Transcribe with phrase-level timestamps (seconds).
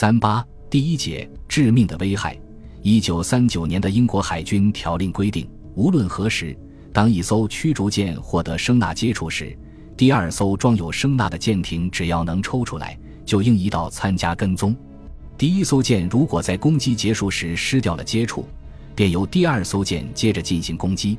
[0.00, 2.38] 三八第一节致命的危害。
[2.82, 6.56] 一九三九年的英国海军条令规定，无论何时，
[6.92, 9.58] 当一艘驱逐舰获得声纳接触时，
[9.96, 14.72] 第二艘装有声纳的舰艇只要能抽出来，就应一道参加跟踪。
[15.36, 18.46] 第一艘舰如果在攻击结束时失掉了接触，
[18.94, 21.18] 便由第二艘舰接着进行攻击。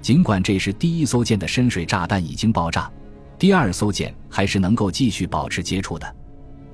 [0.00, 2.88] 尽管这时第一艘舰的深水炸弹已经爆炸，
[3.36, 6.16] 第二艘舰还是能够继续保持接触的。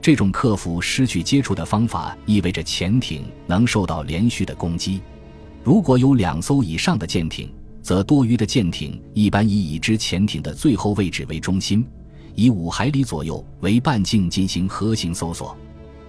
[0.01, 5.01] 这种克服失去接触的方法意味着潜艇能受到连续的攻击。
[5.65, 7.53] 如果有两艘以上的舰艇，
[7.83, 11.85] 则多余的舰艇一般以已知潜艇的最后位置为中心，
[12.35, 15.57] 以五海里左右为半径进行核心搜索。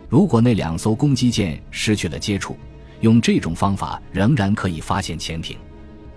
[0.08, 2.56] 如果那两艘攻击舰失去了接触，
[3.02, 5.58] 用这种方法仍然可以发现潜艇。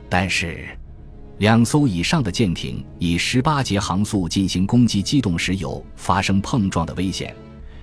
[0.08, 0.68] 但是，
[1.38, 7.34] 两艘以上的舰艇以十八节航速进行攻击机动时，有发生碰撞的危险。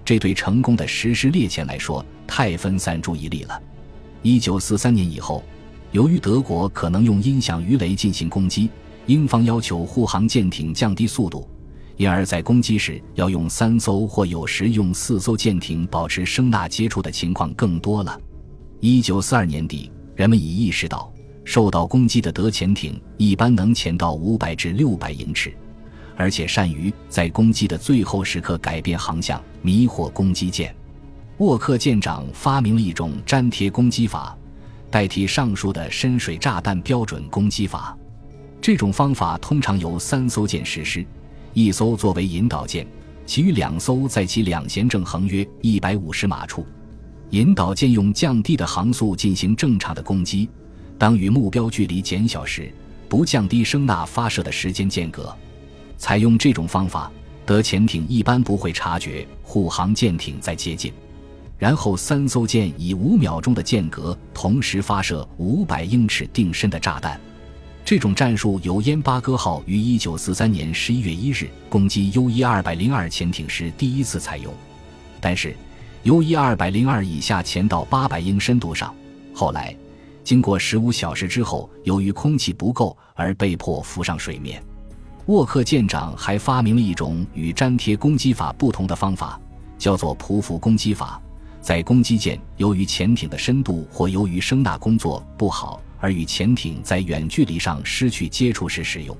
[0.09, 3.61] 这对成功的实施猎潜来说太分散注意力了。
[4.23, 5.43] 一九四三年以后，
[5.91, 8.71] 由于德国可能用音响鱼雷进行攻击，
[9.05, 11.47] 英方要求护航舰艇降低速度，
[11.95, 18.19] 因而，在攻击时要用三艘或有时用四艘舰艇保持声纳接触的情况更多了。
[18.79, 21.13] 一九四二年底，人们已意识到，
[21.45, 25.53] 受到攻击的德潜艇一般能潜到五百至六百英尺。
[26.19, 30.75] 而且善于在攻击的最后时刻改变航向，迷惑攻击舰。
[31.37, 34.37] 沃克舰长发明了一种粘贴攻击法，
[34.91, 37.97] 代替上述的深水炸弹标准攻击法。
[38.59, 41.05] 这种方法通常由三艘舰实施，
[41.53, 42.85] 一艘作为引导舰，
[43.25, 46.67] 其余两艘在其两舷正横约一百五十码处。
[47.29, 50.49] 引导舰用降低的航速进行正常的攻击，
[50.97, 52.69] 当与目标距离减小时，
[53.07, 55.33] 不降低声呐发射的时间间隔。
[55.99, 57.11] 采用这种方法，
[57.45, 60.91] 德潜艇一般不会察觉护航舰艇在接近。
[61.57, 67.19] 然后，三艘舰以五秒钟的间隔同时发射五百英尺定深的炸弹。
[67.83, 74.53] 这种战术由烟巴哥号于一九四三年十一月一日攻击 U 一二百零二潜艇时第一次采用。
[75.19, 75.53] 但是
[76.03, 78.95] ，U 一二百零二以下潜到八百英深度上，
[79.33, 79.75] 后来
[80.23, 84.63] 经过十五小时之后，由于空气不够而被迫浮上水面。
[85.29, 89.39] 沃克舰长还发明了一种与粘贴攻击法不同的方法，
[89.77, 91.21] 叫做匍匐攻击法。
[91.61, 99.15] 在攻击舰由于潜艇的深度或由于声纳工作不好而与潜艇在远距离上失去接触时使用。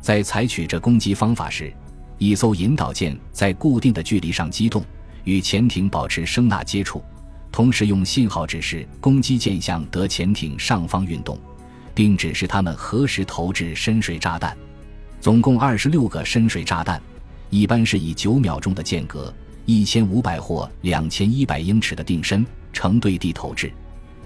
[0.00, 1.72] 在采取这攻击方法时，
[2.16, 4.84] 一艘引导舰在固定的距离上机动，
[5.24, 7.02] 与潜艇保持声纳接触，
[7.50, 11.36] 同时用信号指示攻击舰向德潜艇上方运动，
[11.92, 14.56] 并指示他们何时投掷深水炸弹。
[15.20, 17.00] 总共二十六个深水炸弹，
[17.50, 19.32] 一般是以九秒钟的间隔，
[19.66, 23.70] 一千五百或两千一百英尺的定深成对地投掷。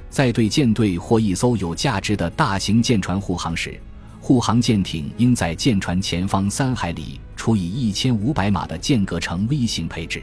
[0.09, 3.77] 在对舰队或一艘有价值的大型舰船护航时，
[4.21, 10.23] 护航舰艇应在舰船前方三海里除以一千五百码的间隔呈 V 型配置。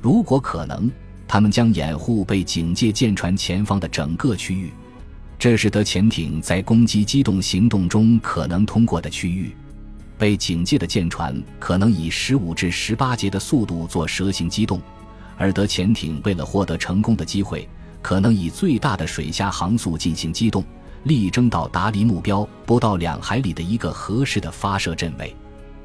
[0.00, 0.90] 如果可能，
[1.26, 4.72] 他们将掩护被警戒舰船前方的整个区域，
[5.38, 9.54] 这使得潜艇在攻击机动行动中可能通过的区域。
[10.18, 14.80] 被警戒的舰船可能以十五至十八节的速度做蛇形机动，
[15.36, 17.66] 而德潜艇为了获得成功的机会，
[18.02, 20.64] 可能以最大的水下航速进行机动，
[21.04, 25.34] 力争到达离目标不到两海里的一个合适的发射阵位。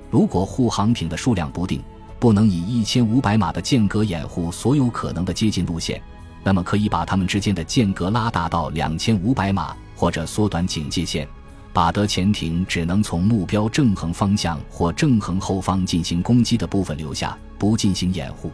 [0.09, 1.81] 如果护航艇的数量不定，
[2.19, 6.01] 不能以一千五百码的间隔掩护所有可能的接近路线，
[6.43, 11.27] 那么可以把它们之间的间隔拉大到两千五百码，或者缩短警戒线。
[11.73, 18.51] 把德潜艇只能从目标正横方向或正横后方进行攻击的部分留下，不进行掩护。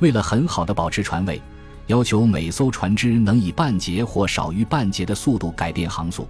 [0.00, 1.40] 为了很好的保持船位，
[1.86, 6.26] 要求每艘船只能以半节或少于半节的速度改变航速，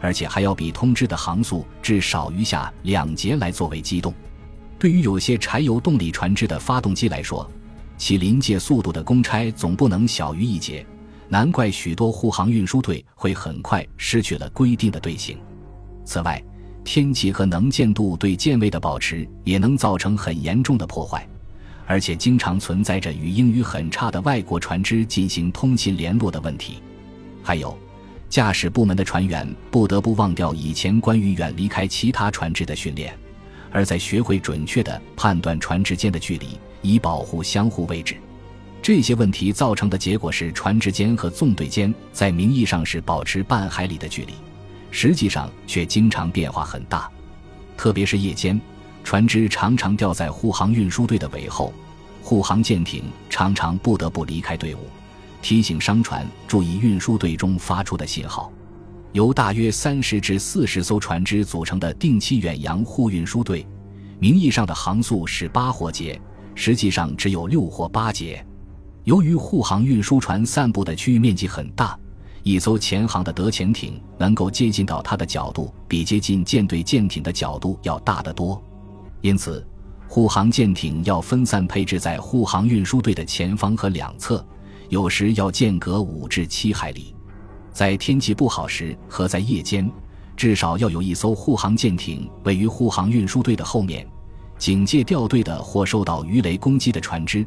[0.00, 4.14] 而且还要比通知的航速至少于下两节来作为机动。
[4.78, 7.48] 对于有些柴油动力船只的发动机来说，
[7.98, 10.86] 其临界速度的公差总不能小于一节。
[11.28, 15.36] 难怪许多护航运输队会很快失去了规定的队形。
[16.06, 16.42] 此外，
[16.84, 21.28] 天气和能见度对舰位的保持也能造成很严重的破坏，
[21.84, 26.78] 而且经常存在着与英语很差的外国船只进行通信联络的问题。
[27.42, 27.76] 还有，
[28.28, 33.12] 驾驶部门的船员不得不忘掉以前关于远离开其他船只的训练，
[33.72, 38.14] 而在学会准确地判断船只间的距离，以保护相互位置。
[38.80, 44.32] 这些问题造成的结果是，船只间和纵队间在名义上是保持半海里的距离。
[44.90, 47.10] 实际上却经常变化很大，
[47.76, 48.60] 特别是夜间，
[49.04, 51.72] 船只常常掉在护航运输队的尾后，
[52.22, 54.80] 护航舰艇常常不得不离开队伍，
[55.42, 58.52] 提醒商船注意运输队中发出的信号。
[59.12, 63.66] 由大约三十至四十艘船只组成的定期远洋护运输队，
[64.18, 66.20] 名义上的航速是八或节，
[66.54, 68.44] 实际上只有六或八节。
[69.04, 71.98] 由于护航运输船散布的区域面积很大，
[72.46, 78.62] 一艘前航的德潜艇能够接近到它的角度，比接近舰队舰艇的角度要大得多，
[79.20, 79.66] 因此。
[80.06, 84.46] 护航舰艇要分散配置在护航运输队的前方和两侧，
[84.90, 87.12] 有时要间隔五至七海里。
[87.72, 89.90] 在天气不好时和在夜间，
[90.36, 94.06] 至少要有一艘护航舰艇位于护航运输队的后面，
[94.56, 97.44] 警戒掉队的或受到鱼雷攻击的船只。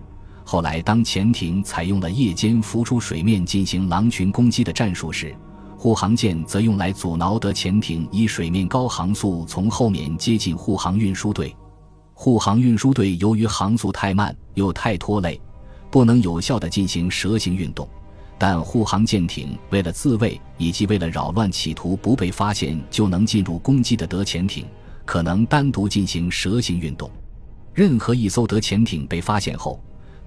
[0.51, 5.31] 后来，当潜艇采用了夜间浮出水面进行狼群攻击的战术时，
[5.77, 11.55] 护航舰则用来阻挠德潜艇以水面高航速从后面接近护航运输队。
[12.15, 15.39] 护航运输队由于航速太慢又太拖累，
[15.91, 17.87] 不能有效地进行蛇形运动。
[18.39, 24.65] 但护航舰艇为了自卫以及为了扰乱企图不被发现就能进入攻击的德潜艇，
[25.05, 27.07] 可能单独进行蛇形运动。
[27.71, 29.79] 任何一艘德潜艇被发现后，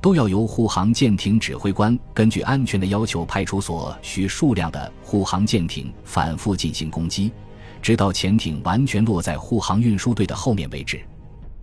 [0.03, 7.31] 都要由护航舰艇指挥官根据安全的要求派出所需数量的护航舰艇反复进行攻击，
[7.81, 11.01] 直到潜艇完全落在护航运输队的后面为止。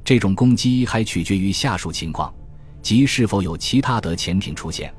[0.06, 2.34] 这种攻击还取决于下述情况：
[2.82, 4.90] 即是否有其他的潜艇出现，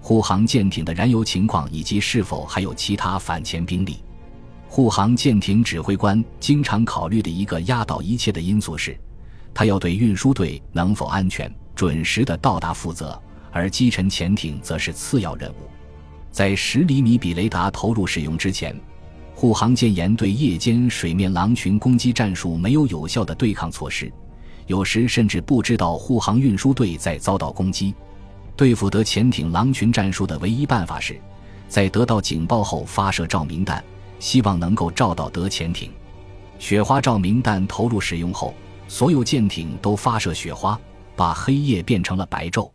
[0.00, 3.98] 护航舰艇的燃油情况，以及是否还有其他反潜兵力。
[4.66, 8.98] 护航舰艇指挥官经常考虑的一个压倒一切的因素是，
[9.52, 13.20] 他要对运输队能否安全、准时的到达负责，
[13.52, 15.68] 而击沉潜艇则是次要任务。
[16.32, 18.74] 在十厘米比雷达投入使用之前，
[19.34, 24.10] 护航舰沿对夜间水面狼群攻击战术没有有效的对抗措施。
[24.66, 27.94] 有时甚至不知道护航运输队在遭到攻击。
[28.56, 31.20] 对付德潜艇狼群战术的唯一办法是，
[31.68, 33.84] 在得到警报后发射照明弹，
[34.18, 35.92] 希望能够照到德潜艇。
[36.58, 38.54] 雪花照明弹投入使用后，
[38.88, 40.80] 所有舰艇都发射雪花，
[41.16, 42.70] 把黑夜变成了白昼。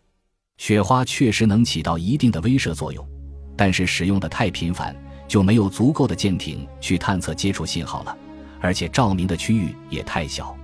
[0.58, 3.08] 雪花确实能起到一定的威慑作用，
[3.56, 4.96] 但是使用的太频繁，
[5.28, 8.18] 就没有足够的舰艇去探测接触信号了，
[8.60, 10.56] 而且照明的区域也太小。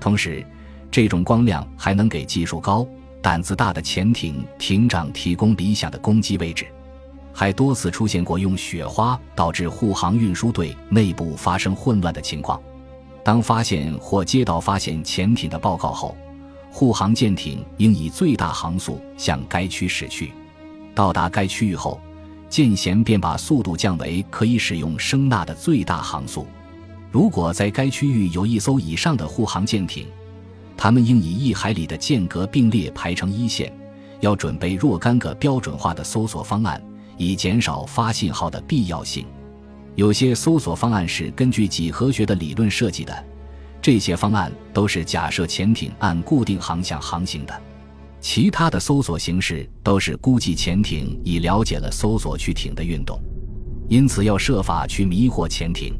[0.00, 0.46] 同时，
[0.90, 2.86] 这种光亮还能给技术高、
[3.20, 6.66] 胆子大的潜艇艇长提供理想的攻击位置，
[7.32, 12.62] 还多次出现过用雪花导致护航运输队内部发生混乱的情况。
[13.22, 16.16] 当发现或接到发现潜艇的报告后，
[16.74, 20.32] 护航舰艇应以最大航速向该区驶去。
[20.92, 22.00] 到达该区域后，
[22.48, 26.48] 舰舷便把速度降为可以使用声纳的最大航速。
[27.12, 30.08] 如果在该区域有一艘以上的护航舰艇，
[30.76, 33.72] 他们应以一海里的间隔并列排成一线，
[34.18, 36.82] 要准备若干个标准化的搜索方案，
[37.16, 39.24] 以减少发信号的必要性。
[39.94, 43.24] 有些搜索方案是根据几何学的理论设计的，
[43.84, 47.52] 这些方案都是假设潜艇按固定航向航行的；
[48.18, 53.20] 其他的搜索形式都是估计潜艇已了解了搜索去艇的运动，
[53.90, 55.92] 因此要设法去迷惑潜艇。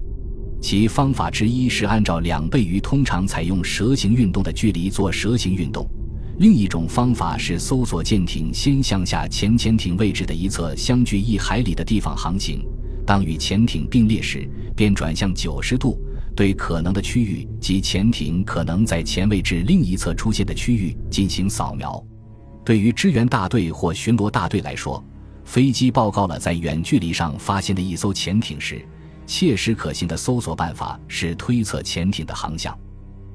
[0.62, 5.86] 其方法之一是按照两倍于通常采用蛇形运动的距离做蛇形运动，
[6.38, 12.64] 另一种方法是搜索舰艇先向下潜潜艇位置的一侧相距一海里的地方航行，
[13.05, 16.00] 当与潜艇并列时，便转向九十度，
[16.34, 22.05] 对可能的区域及潜艇可能在前位置另一侧出现的区域进行扫描。
[22.64, 25.03] 对于支援大队或巡逻大队来说，
[25.44, 28.84] 飞机报告了在远距离上发现的一艘潜艇时。
[29.26, 32.79] 切实可行的搜索办法是推测潜艇的航向，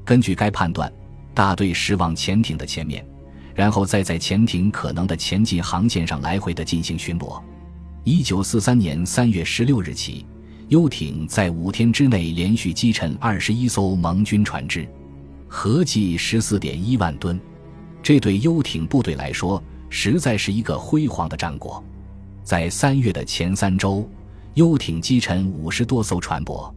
[0.06, 0.92] 根据该判断，
[1.34, 3.04] 大队驶往潜艇的前面，
[3.56, 7.42] 然后再在潜艇可能的前进航线上来回的进行巡逻。
[8.04, 10.28] 一九四三年三月十六日起，
[10.70, 14.88] 游艇在五天之内连续击沉二十一艘盟军船只，
[15.48, 17.40] 合计十四点一万吨。
[18.04, 21.84] 这对游艇部队来说，实在是一个辉煌的战果。
[22.44, 24.08] 在三月的前三周。
[24.56, 26.74] 游艇击沉五十多艘船舶。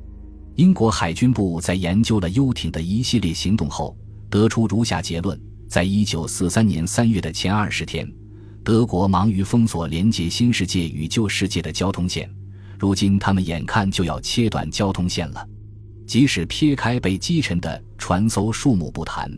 [0.54, 3.96] 英国海军部在研究了游艇的一系列行动后，
[4.30, 8.08] 得出如下结论：在一九四三年三月的前二十天，
[8.62, 12.30] 德国忙于封锁连接新世界与旧世界的交通线，
[12.82, 15.48] 如今他们眼看就要切断交通线了。
[16.04, 19.30] 即使撇开被击沉的船艘数目不谈，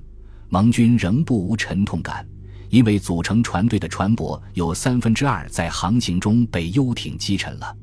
[0.48, 2.26] 盟军仍不无沉痛感，
[2.70, 7.76] 因为组成船队的船舶有三分之二在航行中被游艇击沉了。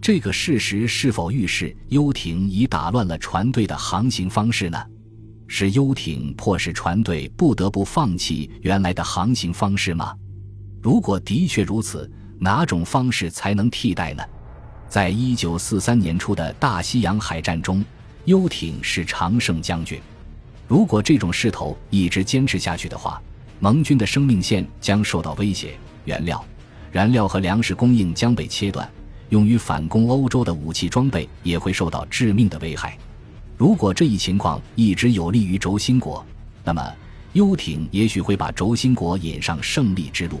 [0.00, 4.78] 这个事实是否预示游艇已打乱了船队的航行方式呢？
[5.48, 10.14] 是游艇迫使船队不得不放弃原来的航行方式吗？
[10.80, 14.22] 如果的确如此，哪种方式才能替代呢？
[14.90, 17.82] 在一九四三年初的大西洋海战中，
[18.24, 20.00] 游艇是常胜将军。
[20.66, 23.22] 如果这种势头一直坚持下去的话，
[23.60, 26.44] 盟军的生命线将受到威胁，原料、
[26.90, 28.90] 燃料和粮食供应将被切断，
[29.28, 32.98] 用于反攻欧洲的武器装备也会受到致命的危害。
[33.56, 36.26] 如果这一情况一直有利于轴心国，
[36.64, 36.92] 那么
[37.32, 40.40] 游艇也许会把轴心国引上胜利之路。